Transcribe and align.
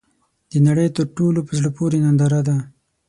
د 0.51 0.53
نړۍ 0.67 0.87
تر 0.97 1.05
ټولو، 1.17 1.39
په 1.47 1.53
زړه 1.59 1.69
پورې 1.77 1.97
ننداره 2.05 2.41
ده. 2.47 2.57